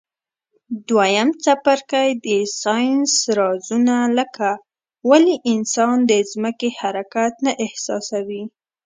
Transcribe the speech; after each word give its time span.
دویم 0.87 1.29
څپرکی 1.43 2.09
د 2.25 2.27
ساینس 2.61 3.13
رازونه 3.39 3.95
لکه 4.17 4.49
ولي 5.09 5.35
انسان 5.53 5.95
د 6.11 6.13
ځمکي 6.31 6.69
حرکت 6.79 7.33
نه 7.45 7.51
احساسوي. 7.65 8.43